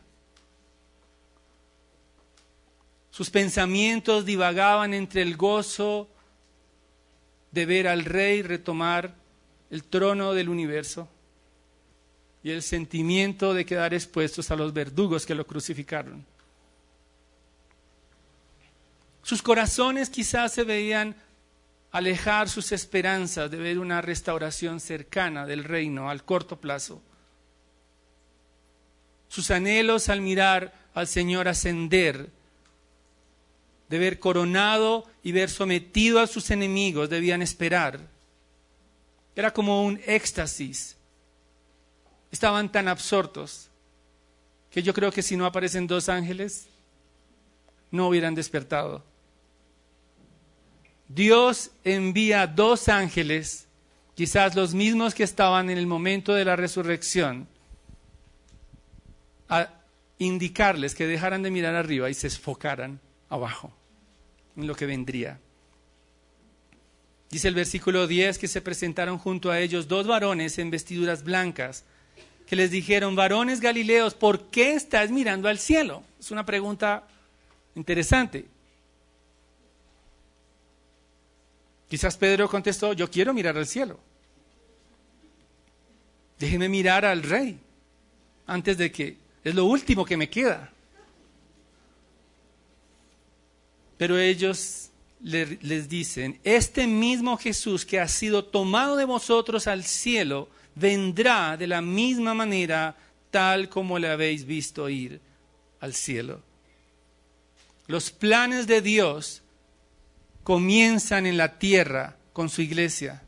[3.18, 6.08] Sus pensamientos divagaban entre el gozo
[7.50, 9.12] de ver al rey retomar
[9.70, 11.08] el trono del universo
[12.44, 16.24] y el sentimiento de quedar expuestos a los verdugos que lo crucificaron.
[19.24, 21.16] Sus corazones quizás se veían
[21.90, 27.02] alejar sus esperanzas de ver una restauración cercana del reino al corto plazo.
[29.26, 32.37] Sus anhelos al mirar al Señor ascender,
[33.88, 38.00] de ver coronado y ver sometido a sus enemigos, debían esperar.
[39.34, 40.96] Era como un éxtasis.
[42.30, 43.70] Estaban tan absortos
[44.70, 46.68] que yo creo que si no aparecen dos ángeles,
[47.90, 49.04] no hubieran despertado.
[51.08, 53.66] Dios envía dos ángeles,
[54.14, 57.48] quizás los mismos que estaban en el momento de la resurrección,
[59.48, 59.70] a
[60.18, 63.72] indicarles que dejaran de mirar arriba y se enfocaran abajo,
[64.58, 65.40] en lo que vendría.
[67.30, 71.84] Dice el versículo 10 que se presentaron junto a ellos dos varones en vestiduras blancas,
[72.46, 76.02] que les dijeron, varones galileos, ¿por qué estás mirando al cielo?
[76.18, 77.06] Es una pregunta
[77.74, 78.46] interesante.
[81.88, 84.00] Quizás Pedro contestó, yo quiero mirar al cielo.
[86.38, 87.58] Déjeme mirar al rey
[88.46, 90.72] antes de que es lo último que me queda.
[93.98, 100.48] Pero ellos les dicen, este mismo Jesús que ha sido tomado de vosotros al cielo,
[100.76, 102.96] vendrá de la misma manera
[103.30, 105.20] tal como le habéis visto ir
[105.80, 106.40] al cielo.
[107.88, 109.42] Los planes de Dios
[110.44, 113.22] comienzan en la tierra con su iglesia.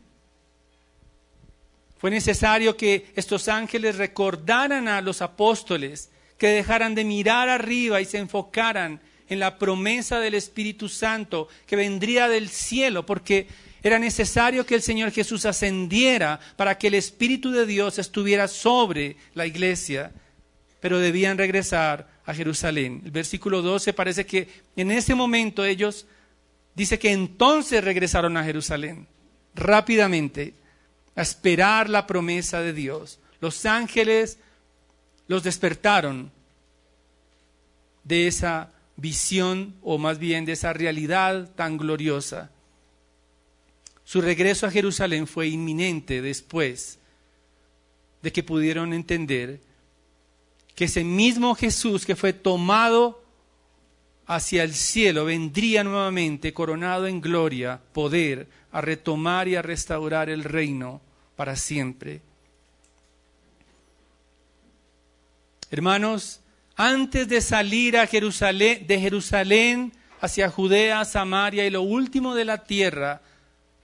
[1.98, 8.06] Fue necesario que estos ángeles recordaran a los apóstoles que dejaran de mirar arriba y
[8.06, 13.46] se enfocaran en la promesa del Espíritu Santo que vendría del cielo, porque
[13.82, 19.16] era necesario que el Señor Jesús ascendiera para que el Espíritu de Dios estuviera sobre
[19.32, 20.12] la iglesia,
[20.80, 23.00] pero debían regresar a Jerusalén.
[23.06, 26.04] El versículo 12 parece que en ese momento ellos
[26.74, 29.06] Dice que entonces regresaron a Jerusalén
[29.54, 30.54] rápidamente
[31.16, 33.18] a esperar la promesa de Dios.
[33.40, 34.38] Los ángeles
[35.26, 36.30] los despertaron
[38.04, 42.50] de esa visión o más bien de esa realidad tan gloriosa.
[44.04, 46.98] Su regreso a Jerusalén fue inminente después
[48.22, 49.60] de que pudieron entender
[50.74, 53.22] que ese mismo Jesús que fue tomado
[54.30, 60.44] hacia el cielo, vendría nuevamente coronado en gloria, poder, a retomar y a restaurar el
[60.44, 61.00] reino
[61.34, 62.20] para siempre.
[65.68, 66.40] Hermanos,
[66.82, 72.64] antes de salir a Jerusalén, de Jerusalén hacia Judea, Samaria y lo último de la
[72.64, 73.20] tierra,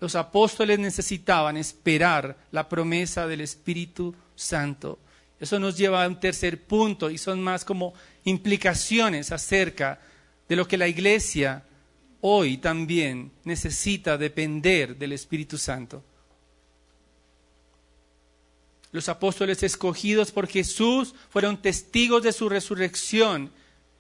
[0.01, 4.99] los apóstoles necesitaban esperar la promesa del Espíritu Santo.
[5.39, 7.93] Eso nos lleva a un tercer punto y son más como
[8.25, 10.01] implicaciones acerca
[10.49, 11.65] de lo que la iglesia
[12.23, 16.03] hoy también necesita depender del Espíritu Santo.
[18.97, 23.53] Los apóstoles escogidos por Jesús fueron testigos de su resurrección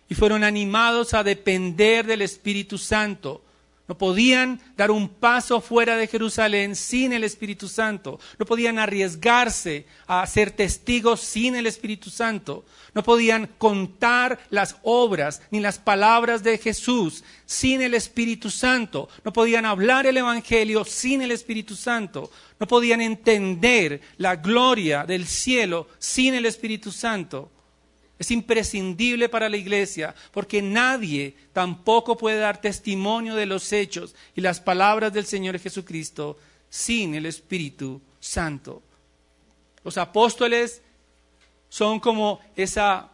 [0.08, 3.44] y fueron animados a depender del Espíritu Santo
[3.88, 8.18] no podían dar un paso fuera de Jerusalén sin el Espíritu Santo.
[8.38, 12.64] No podían arriesgarse a ser testigos sin el Espíritu Santo.
[12.94, 19.08] No podían contar las obras ni las palabras de Jesús sin el Espíritu Santo.
[19.24, 22.30] No podían hablar el Evangelio sin el Espíritu Santo.
[22.58, 27.52] No podían entender la gloria del cielo sin el Espíritu Santo.
[28.18, 34.40] Es imprescindible para la iglesia porque nadie tampoco puede dar testimonio de los hechos y
[34.40, 36.38] las palabras del Señor Jesucristo
[36.70, 38.82] sin el Espíritu Santo.
[39.84, 40.82] Los apóstoles
[41.68, 43.10] son como esa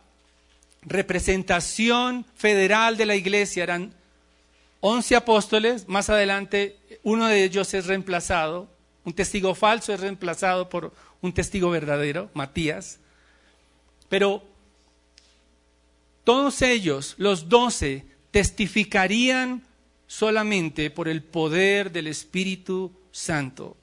[0.83, 3.65] representación federal de la iglesia.
[3.65, 3.93] Eran
[4.81, 8.69] once apóstoles, más adelante uno de ellos es reemplazado,
[9.05, 12.99] un testigo falso es reemplazado por un testigo verdadero, Matías.
[14.09, 14.45] Pero
[16.25, 19.63] todos ellos, los doce, testificarían
[20.07, 23.77] solamente por el poder del Espíritu Santo.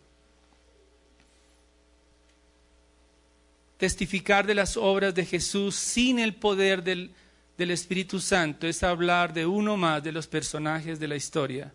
[3.79, 7.11] testificar de las obras de Jesús sin el poder del,
[7.57, 11.73] Espíritu Santo es hablar de uno más de los personajes de la historia,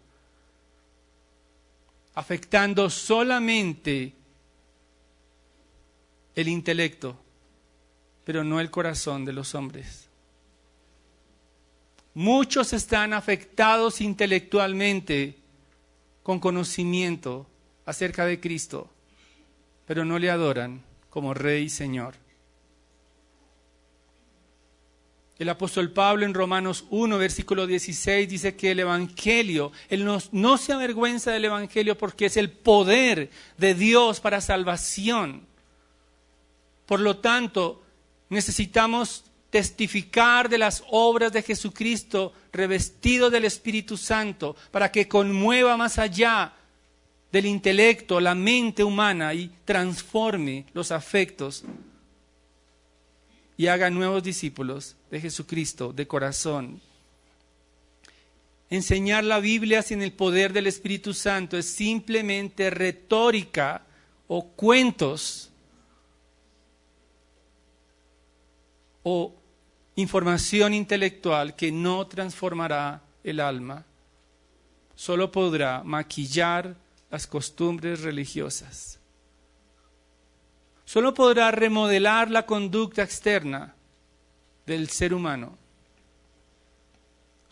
[2.14, 4.12] afectando solamente
[6.34, 7.18] el intelecto,
[8.22, 10.03] pero no el corazón de los hombres.
[12.14, 15.36] Muchos están afectados intelectualmente
[16.22, 17.46] con conocimiento
[17.84, 18.88] acerca de Cristo,
[19.84, 22.14] pero no le adoran como Rey y Señor.
[25.36, 30.56] El apóstol Pablo en Romanos 1, versículo 16 dice que el Evangelio, él no, no,
[30.56, 35.44] se avergüenza del Evangelio porque es el poder de Dios para salvación.
[36.86, 37.82] Por lo tanto,
[38.28, 39.24] necesitamos
[39.55, 46.52] testificar de las obras de Jesucristo revestido del Espíritu Santo para que conmueva más allá
[47.30, 51.62] del intelecto, la mente humana y transforme los afectos
[53.57, 56.80] y haga nuevos discípulos de Jesucristo de corazón.
[58.70, 63.86] Enseñar la Biblia sin el poder del Espíritu Santo es simplemente retórica
[64.26, 65.52] o cuentos
[69.05, 69.32] o
[69.97, 73.84] información intelectual que no transformará el alma,
[74.95, 76.76] solo podrá maquillar
[77.11, 78.99] las costumbres religiosas.
[80.84, 83.74] Solo podrá remodelar la conducta externa
[84.66, 85.57] del ser humano.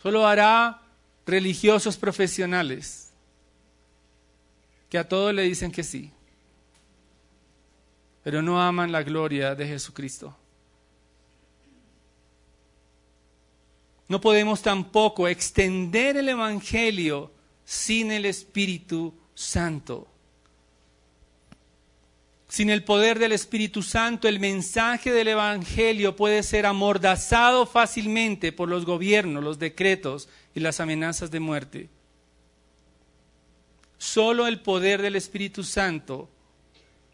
[0.01, 0.81] Solo hará
[1.25, 3.11] religiosos profesionales
[4.89, 6.11] que a todos le dicen que sí,
[8.23, 10.35] pero no aman la gloria de Jesucristo.
[14.07, 17.31] No podemos tampoco extender el Evangelio
[17.65, 20.07] sin el Espíritu Santo.
[22.47, 28.69] Sin el poder del Espíritu Santo, el mensaje del Evangelio puede ser amordazado fácilmente por
[28.69, 31.89] los gobiernos, los decretos y las amenazas de muerte.
[33.97, 36.29] Solo el poder del Espíritu Santo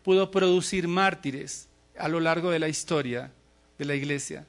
[0.04, 3.32] pudo producir mártires a lo largo de la historia
[3.78, 4.46] de la iglesia.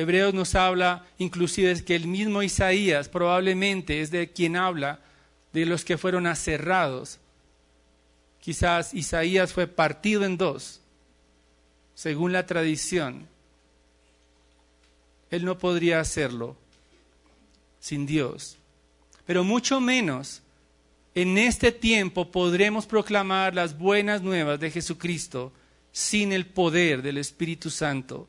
[0.00, 5.00] Hebreos nos habla inclusive que el mismo Isaías probablemente es de quien habla
[5.52, 7.18] de los que fueron aserrados.
[8.40, 10.80] Quizás Isaías fue partido en dos,
[11.94, 13.28] según la tradición.
[15.30, 16.56] Él no podría hacerlo
[17.78, 18.56] sin Dios.
[19.26, 20.42] Pero mucho menos
[21.14, 25.52] en este tiempo podremos proclamar las buenas nuevas de Jesucristo
[25.92, 28.28] sin el poder del Espíritu Santo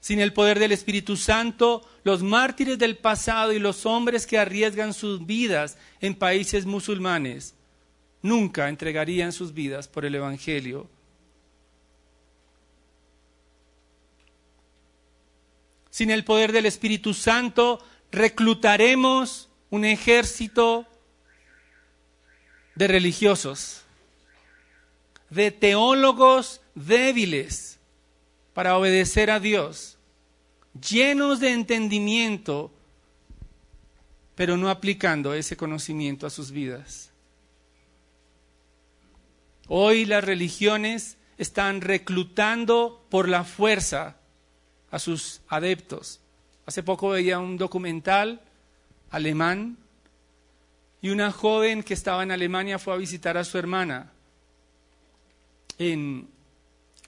[0.00, 4.94] sin el poder del Espíritu Santo, los mártires del pasado y los hombres que arriesgan
[4.94, 7.54] sus vidas en países musulmanes
[8.22, 10.88] nunca entregarían sus vidas por el Evangelio.
[15.90, 20.86] Sin el poder del Espíritu Santo, reclutaremos un ejército
[22.74, 23.82] de religiosos,
[25.28, 27.79] de teólogos débiles
[28.60, 29.96] para obedecer a Dios,
[30.86, 32.70] llenos de entendimiento,
[34.34, 37.10] pero no aplicando ese conocimiento a sus vidas.
[39.66, 44.18] Hoy las religiones están reclutando por la fuerza
[44.90, 46.20] a sus adeptos.
[46.66, 48.42] Hace poco veía un documental
[49.08, 49.78] alemán
[51.00, 54.12] y una joven que estaba en Alemania fue a visitar a su hermana
[55.78, 56.28] en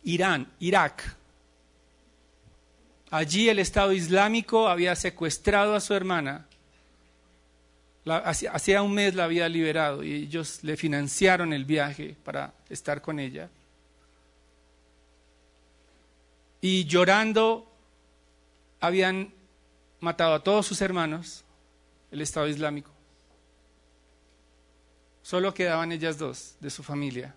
[0.02, 1.18] Irán, Irak.
[3.12, 6.46] Allí el Estado Islámico había secuestrado a su hermana.
[8.06, 13.20] hacía un mes la había liberado y ellos le financiaron el viaje para estar con
[13.20, 13.50] ella.
[16.62, 17.70] Y llorando
[18.80, 19.30] habían
[20.00, 21.44] matado a todos sus hermanos,
[22.10, 22.90] el Estado Islámico.
[25.20, 27.34] Solo quedaban ellas dos de su familia.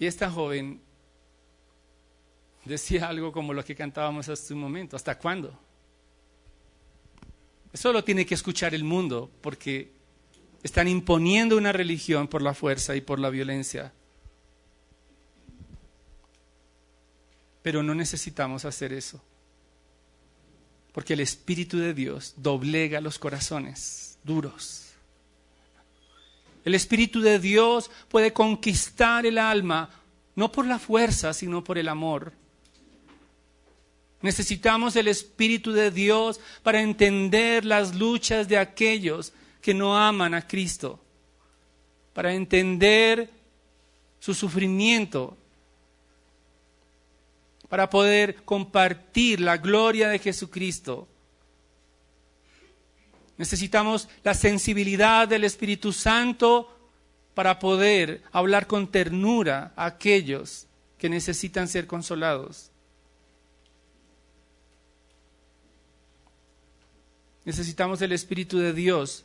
[0.00, 0.80] Y esta joven
[2.64, 4.96] decía algo como lo que cantábamos hace un momento.
[4.96, 5.58] ¿Hasta cuándo?
[7.72, 9.92] Eso lo tiene que escuchar el mundo porque
[10.62, 13.92] están imponiendo una religión por la fuerza y por la violencia.
[17.62, 19.22] Pero no necesitamos hacer eso.
[20.92, 24.92] Porque el Espíritu de Dios doblega los corazones duros.
[26.64, 29.90] El Espíritu de Dios puede conquistar el alma,
[30.36, 32.32] no por la fuerza, sino por el amor.
[34.24, 40.46] Necesitamos el Espíritu de Dios para entender las luchas de aquellos que no aman a
[40.46, 40.98] Cristo.
[42.14, 43.28] para entender
[44.20, 45.36] su sufrimiento,
[47.68, 51.08] para poder compartir la gloria de Jesucristo.
[53.36, 56.70] Necesitamos la sensibilidad del Espíritu Santo
[57.34, 62.70] para poder hablar con ternura a aquellos que necesitan ser consolados.
[67.44, 69.24] Necesitamos el Espíritu de Dios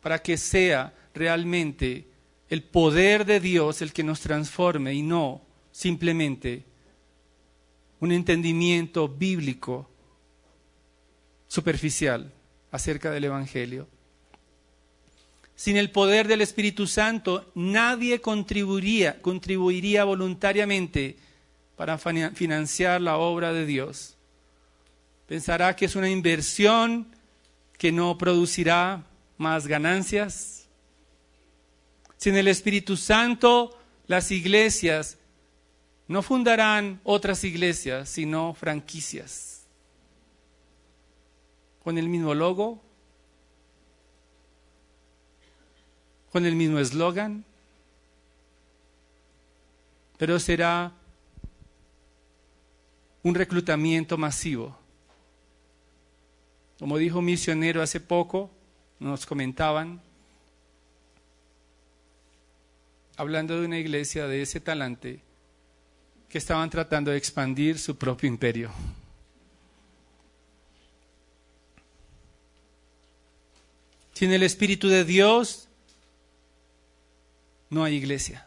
[0.00, 2.06] para que sea realmente
[2.48, 6.64] el poder de Dios el que nos transforme y no simplemente
[8.00, 9.88] un entendimiento bíblico
[11.46, 12.32] superficial
[12.70, 13.86] acerca del Evangelio.
[15.54, 21.16] Sin el poder del Espíritu Santo, nadie contribuiría, contribuiría voluntariamente
[21.76, 24.16] para financiar la obra de Dios.
[25.32, 27.06] Pensará que es una inversión
[27.78, 29.02] que no producirá
[29.38, 30.68] más ganancias.
[32.18, 33.74] Sin el Espíritu Santo,
[34.08, 35.16] las iglesias
[36.06, 39.64] no fundarán otras iglesias, sino franquicias.
[41.82, 42.82] Con el mismo logo,
[46.30, 47.42] con el mismo eslogan,
[50.18, 50.92] pero será
[53.22, 54.81] un reclutamiento masivo.
[56.82, 58.50] Como dijo misionero hace poco,
[58.98, 60.02] nos comentaban,
[63.16, 65.20] hablando de una iglesia de ese talante,
[66.28, 68.72] que estaban tratando de expandir su propio imperio.
[74.12, 75.68] Sin el Espíritu de Dios
[77.70, 78.44] no hay iglesia.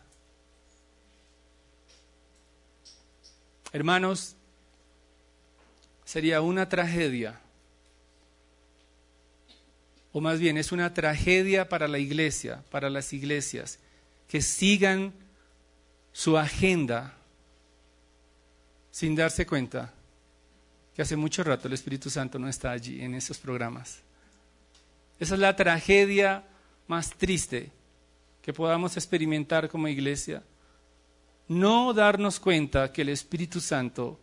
[3.71, 4.35] Hermanos,
[6.03, 7.39] sería una tragedia
[10.15, 13.79] o más bien es una tragedia para la iglesia, para las iglesias,
[14.29, 15.11] que sigan
[16.13, 17.17] su agenda
[18.91, 19.93] sin darse cuenta
[20.95, 24.03] que hace mucho rato el Espíritu Santo no está allí en esos programas.
[25.19, 26.45] Esa es la tragedia
[26.87, 27.73] más triste
[28.41, 30.41] que podamos experimentar como iglesia.
[31.49, 34.17] No darnos cuenta que el Espíritu Santo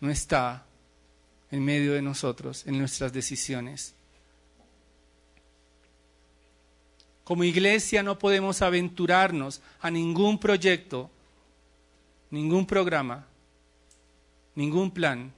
[0.00, 0.66] no está
[1.52, 3.94] en medio de nosotros, en nuestras decisiones.
[7.24, 11.10] Como iglesia no podemos aventurarnos a ningún proyecto,
[12.30, 13.26] ningún programa,
[14.54, 15.32] ningún plan,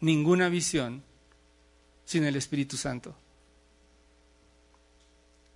[0.00, 1.02] ninguna visión
[2.04, 3.14] sin el Espíritu Santo.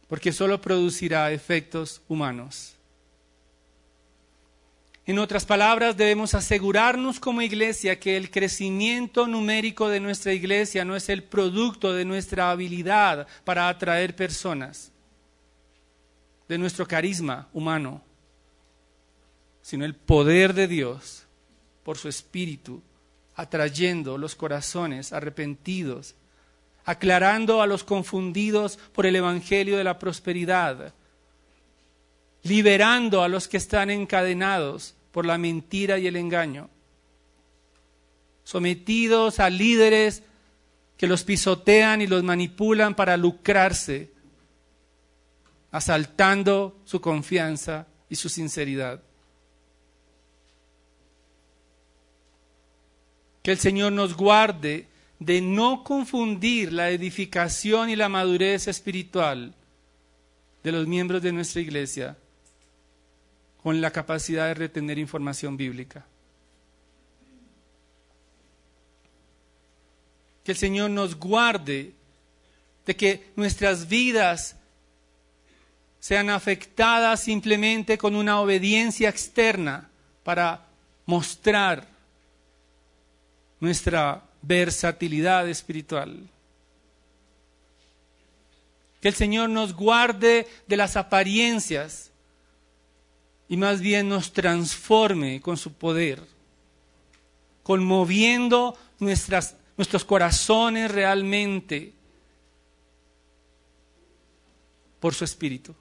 [0.09, 2.75] Porque solo producirá efectos humanos.
[5.05, 10.97] En otras palabras, debemos asegurarnos como iglesia que el crecimiento numérico de nuestra iglesia no
[10.97, 14.93] es el producto de nuestra habilidad para atraer personas
[16.49, 18.03] de nuestro carisma humano,
[19.63, 21.25] sino el poder de Dios
[21.83, 22.83] por su espíritu,
[23.35, 26.15] atrayendo los corazones arrepentidos,
[26.85, 30.95] aclarando a los confundidos por el Evangelio de la prosperidad,
[32.43, 36.71] liberando a los que están encadenados por la mentira y el engaño,
[38.43, 40.23] sometidos a líderes
[40.97, 44.11] que los pisotean y los manipulan para lucrarse
[45.71, 49.03] asaltando su confianza y su sinceridad.
[53.43, 54.87] Que el Señor nos guarde
[55.19, 59.55] de no confundir la edificación y la madurez espiritual
[60.63, 62.17] de los miembros de nuestra iglesia
[63.63, 66.07] con la capacidad de retener información bíblica.
[70.45, 71.93] Que el Señor nos guarde
[72.87, 74.57] de que nuestras vidas
[76.01, 79.91] sean afectadas simplemente con una obediencia externa
[80.23, 80.67] para
[81.07, 81.87] mostrar
[83.61, 86.29] nuestra versatilidad espiritual.
[89.01, 92.11] Que el Señor nos guarde de las apariencias
[93.49, 96.23] y más bien nos transforme con su poder,
[97.63, 101.93] conmoviendo nuestros corazones realmente
[105.01, 105.75] por su espíritu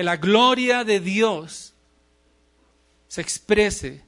[0.00, 1.74] que la gloria de Dios
[3.06, 4.02] se exprese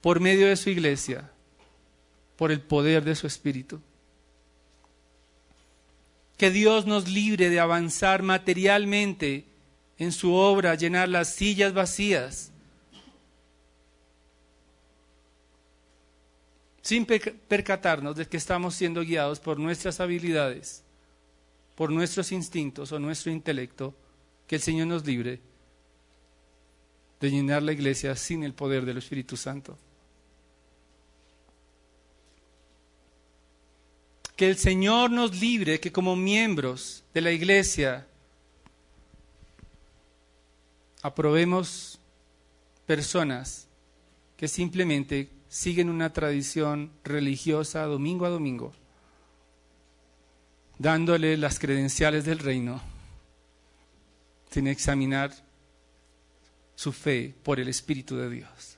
[0.00, 1.30] por medio de su iglesia,
[2.34, 3.80] por el poder de su espíritu.
[6.36, 9.44] Que Dios nos libre de avanzar materialmente
[9.98, 12.50] en su obra, llenar las sillas vacías,
[16.82, 20.82] sin percatarnos de que estamos siendo guiados por nuestras habilidades
[21.76, 23.94] por nuestros instintos o nuestro intelecto,
[24.46, 25.40] que el Señor nos libre
[27.20, 29.76] de llenar la iglesia sin el poder del Espíritu Santo.
[34.36, 38.06] Que el Señor nos libre que como miembros de la iglesia
[41.02, 41.98] aprobemos
[42.84, 43.66] personas
[44.36, 48.74] que simplemente siguen una tradición religiosa domingo a domingo,
[50.78, 52.95] dándole las credenciales del reino
[54.50, 55.32] sin examinar
[56.74, 58.76] su fe por el Espíritu de Dios.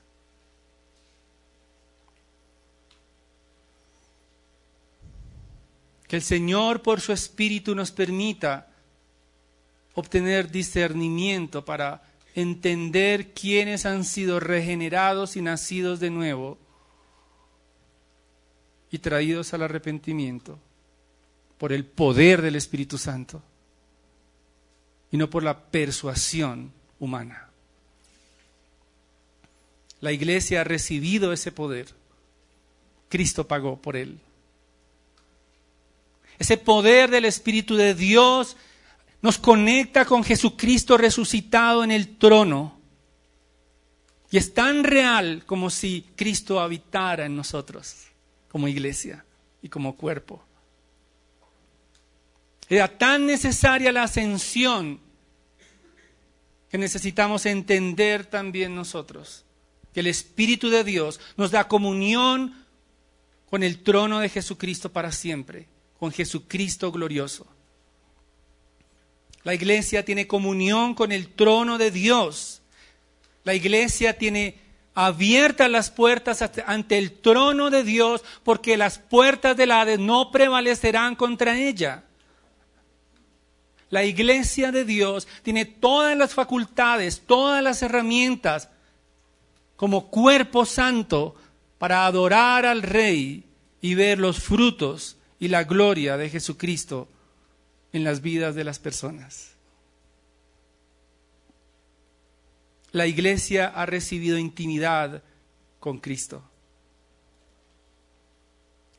[6.07, 8.67] Que el Señor por su Espíritu nos permita
[9.93, 12.01] obtener discernimiento para
[12.33, 16.57] entender quiénes han sido regenerados y nacidos de nuevo
[18.91, 20.57] y traídos al arrepentimiento
[21.57, 23.43] por el poder del Espíritu Santo
[25.11, 27.49] y no por la persuasión humana.
[30.01, 31.87] La iglesia ha recibido ese poder.
[33.09, 34.19] Cristo pagó por él.
[36.37, 38.55] Ese poder del Espíritu de Dios
[39.21, 42.79] nos conecta con Jesucristo resucitado en el trono.
[44.31, 48.05] Y es tan real como si Cristo habitara en nosotros,
[48.47, 49.25] como iglesia
[49.61, 50.41] y como cuerpo.
[52.69, 54.99] Era tan necesaria la ascensión
[56.69, 59.43] que necesitamos entender también nosotros
[59.93, 62.53] que el Espíritu de Dios nos da comunión
[63.49, 65.67] con el trono de Jesucristo para siempre,
[65.97, 67.47] con Jesucristo glorioso.
[69.43, 72.61] La iglesia tiene comunión con el trono de Dios.
[73.43, 74.59] La iglesia tiene
[74.93, 81.15] abiertas las puertas ante el trono de Dios porque las puertas del Hades no prevalecerán
[81.15, 82.03] contra ella.
[83.89, 88.69] La iglesia de Dios tiene todas las facultades, todas las herramientas
[89.75, 91.35] como cuerpo santo
[91.77, 93.45] para adorar al Rey
[93.81, 97.07] y ver los frutos y la gloria de Jesucristo
[97.93, 99.51] en las vidas de las personas.
[102.91, 105.23] La iglesia ha recibido intimidad
[105.79, 106.43] con Cristo.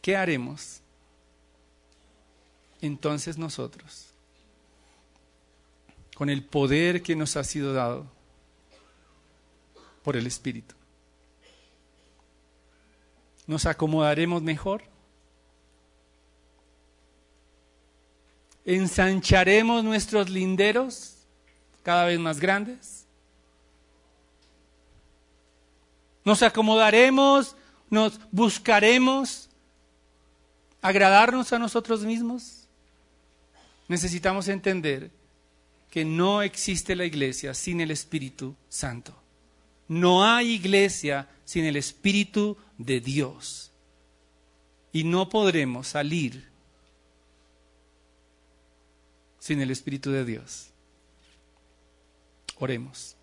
[0.00, 0.80] ¿Qué haremos?
[2.80, 4.09] Entonces nosotros,
[6.20, 8.04] con el poder que nos ha sido dado,
[10.02, 10.74] por el Espíritu.
[13.46, 14.82] ¿Nos acomodaremos mejor?
[18.66, 21.14] ¿Ensancharemos nuestros linderos
[21.82, 23.06] cada vez más grandes?
[26.22, 27.56] ¿Nos acomodaremos?
[27.88, 29.48] ¿Nos buscaremos
[30.82, 32.68] agradarnos a nosotros mismos?
[33.88, 35.18] Necesitamos entender
[35.90, 39.14] que no existe la iglesia sin el Espíritu Santo.
[39.88, 43.72] No hay iglesia sin el Espíritu de Dios.
[44.92, 46.48] Y no podremos salir
[49.40, 50.68] sin el Espíritu de Dios.
[52.58, 53.16] Oremos.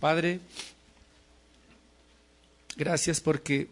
[0.00, 0.40] Padre,
[2.76, 3.68] gracias porque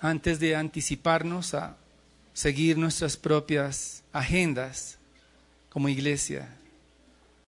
[0.00, 1.76] antes de anticiparnos a
[2.32, 4.98] seguir nuestras propias agendas
[5.68, 6.48] como iglesia,